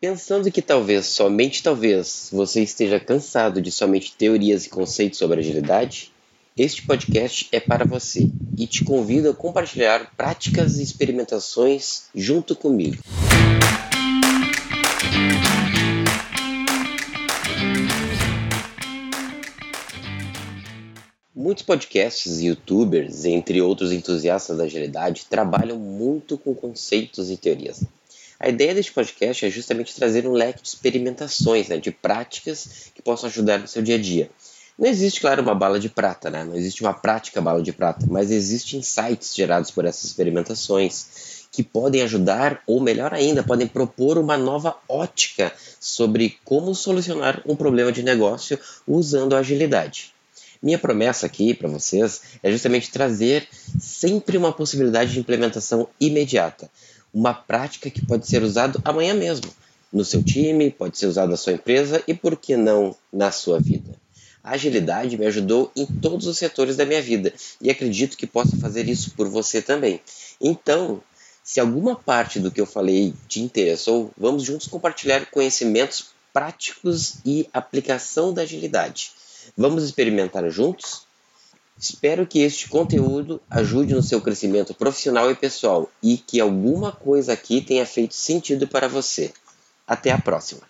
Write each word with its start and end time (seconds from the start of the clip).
Pensando 0.00 0.48
que 0.52 0.62
talvez, 0.62 1.06
somente 1.06 1.60
talvez, 1.60 2.28
você 2.32 2.62
esteja 2.62 3.00
cansado 3.00 3.60
de 3.60 3.72
somente 3.72 4.14
teorias 4.16 4.64
e 4.64 4.68
conceitos 4.68 5.18
sobre 5.18 5.40
agilidade, 5.40 6.12
este 6.56 6.86
podcast 6.86 7.48
é 7.50 7.58
para 7.58 7.84
você 7.84 8.30
e 8.56 8.64
te 8.68 8.84
convido 8.84 9.28
a 9.28 9.34
compartilhar 9.34 10.14
práticas 10.16 10.78
e 10.78 10.84
experimentações 10.84 12.04
junto 12.14 12.54
comigo. 12.54 12.98
Muitos 21.34 21.64
podcasts 21.64 22.38
e 22.38 22.46
youtubers, 22.46 23.24
entre 23.24 23.60
outros 23.60 23.90
entusiastas 23.90 24.58
da 24.58 24.62
agilidade, 24.62 25.26
trabalham 25.28 25.76
muito 25.76 26.38
com 26.38 26.54
conceitos 26.54 27.30
e 27.30 27.36
teorias. 27.36 27.82
A 28.40 28.48
ideia 28.48 28.72
deste 28.72 28.92
podcast 28.92 29.44
é 29.44 29.50
justamente 29.50 29.94
trazer 29.94 30.26
um 30.26 30.32
leque 30.32 30.62
de 30.62 30.68
experimentações, 30.68 31.68
né, 31.68 31.76
de 31.76 31.90
práticas 31.90 32.90
que 32.94 33.02
possam 33.02 33.28
ajudar 33.28 33.58
no 33.58 33.66
seu 33.66 33.82
dia 33.82 33.96
a 33.96 33.98
dia. 33.98 34.30
Não 34.78 34.88
existe, 34.88 35.20
claro, 35.20 35.42
uma 35.42 35.56
bala 35.56 35.80
de 35.80 35.88
prata, 35.88 36.30
né? 36.30 36.44
não 36.44 36.54
existe 36.54 36.82
uma 36.82 36.94
prática 36.94 37.40
bala 37.40 37.60
de 37.60 37.72
prata, 37.72 38.06
mas 38.08 38.30
existem 38.30 38.78
insights 38.78 39.34
gerados 39.34 39.72
por 39.72 39.84
essas 39.84 40.04
experimentações 40.04 41.48
que 41.50 41.64
podem 41.64 42.02
ajudar, 42.02 42.62
ou 42.64 42.80
melhor 42.80 43.12
ainda, 43.12 43.42
podem 43.42 43.66
propor 43.66 44.18
uma 44.18 44.36
nova 44.36 44.76
ótica 44.88 45.52
sobre 45.80 46.38
como 46.44 46.76
solucionar 46.76 47.42
um 47.44 47.56
problema 47.56 47.90
de 47.90 48.04
negócio 48.04 48.56
usando 48.86 49.34
a 49.34 49.40
agilidade. 49.40 50.14
Minha 50.62 50.78
promessa 50.78 51.26
aqui 51.26 51.54
para 51.54 51.68
vocês 51.68 52.22
é 52.40 52.50
justamente 52.52 52.90
trazer 52.92 53.48
sempre 53.80 54.36
uma 54.36 54.52
possibilidade 54.52 55.12
de 55.12 55.18
implementação 55.18 55.88
imediata, 56.00 56.70
uma 57.12 57.34
prática 57.34 57.90
que 57.90 58.04
pode 58.04 58.26
ser 58.26 58.42
usada 58.42 58.80
amanhã 58.84 59.14
mesmo, 59.14 59.50
no 59.92 60.04
seu 60.04 60.22
time, 60.22 60.70
pode 60.70 60.98
ser 60.98 61.06
usado 61.06 61.30
na 61.30 61.36
sua 61.36 61.54
empresa 61.54 62.02
e 62.06 62.12
por 62.12 62.36
que 62.36 62.56
não 62.56 62.94
na 63.12 63.30
sua 63.30 63.58
vida. 63.58 63.98
A 64.42 64.52
agilidade 64.52 65.16
me 65.16 65.26
ajudou 65.26 65.72
em 65.74 65.86
todos 65.86 66.26
os 66.26 66.38
setores 66.38 66.76
da 66.76 66.84
minha 66.84 67.02
vida 67.02 67.32
e 67.60 67.70
acredito 67.70 68.16
que 68.16 68.26
possa 68.26 68.56
fazer 68.56 68.88
isso 68.88 69.12
por 69.12 69.28
você 69.28 69.60
também. 69.60 70.00
Então, 70.40 71.02
se 71.42 71.60
alguma 71.60 71.96
parte 71.96 72.38
do 72.38 72.50
que 72.50 72.60
eu 72.60 72.66
falei 72.66 73.14
te 73.26 73.40
interessou, 73.40 74.10
vamos 74.16 74.42
juntos 74.42 74.66
compartilhar 74.66 75.26
conhecimentos 75.30 76.10
práticos 76.32 77.16
e 77.24 77.48
aplicação 77.52 78.32
da 78.32 78.42
agilidade. 78.42 79.12
Vamos 79.56 79.82
experimentar 79.82 80.48
juntos? 80.50 81.07
Espero 81.78 82.26
que 82.26 82.40
este 82.40 82.68
conteúdo 82.68 83.40
ajude 83.48 83.94
no 83.94 84.02
seu 84.02 84.20
crescimento 84.20 84.74
profissional 84.74 85.30
e 85.30 85.36
pessoal 85.36 85.88
e 86.02 86.16
que 86.16 86.40
alguma 86.40 86.90
coisa 86.90 87.32
aqui 87.32 87.60
tenha 87.60 87.86
feito 87.86 88.14
sentido 88.14 88.66
para 88.66 88.88
você. 88.88 89.32
Até 89.86 90.10
a 90.10 90.18
próxima! 90.18 90.62